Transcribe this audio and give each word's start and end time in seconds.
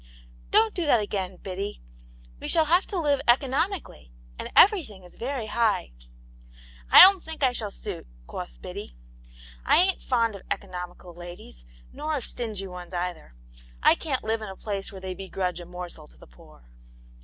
"Don't 0.49 0.73
do 0.73 0.87
that 0.87 0.99
again, 0.99 1.35
Biddy. 1.37 1.79
We 2.39 2.47
shall 2.47 2.65
have 2.65 2.87
to 2.87 2.97
live 2.99 3.21
economically, 3.27 4.11
and 4.39 4.49
everything 4.55 5.03
is 5.03 5.15
very 5.15 5.45
high." 5.45 5.91
"I 6.89 7.01
don't 7.01 7.21
think 7.21 7.43
I 7.43 7.51
shall 7.51 7.69
suit," 7.69 8.07
quoth 8.25 8.59
Biddy. 8.63 8.95
"I 9.63 9.77
ain't 9.79 10.01
fond 10.01 10.35
of 10.35 10.41
economical 10.49 11.13
ladies, 11.13 11.65
nor 11.93 12.17
of 12.17 12.25
stingy 12.25 12.65
ones 12.65 12.95
either. 12.95 13.35
I 13.83 13.93
can't 13.93 14.23
live 14.23 14.41
in 14.41 14.49
a 14.49 14.55
place 14.55 14.91
where 14.91 15.01
they 15.01 15.13
begrudge 15.13 15.59
a 15.59 15.67
morsel 15.67 16.07
to 16.07 16.17
the 16.17 16.25
poor." 16.25 16.71